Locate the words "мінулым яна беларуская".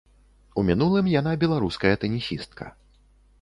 0.69-1.93